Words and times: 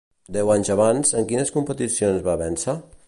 Deu 0.37 0.47
anys 0.53 0.71
abans, 0.75 1.11
en 1.21 1.27
quines 1.33 1.53
competicions 1.59 2.25
va 2.29 2.39
vèncer? 2.45 2.77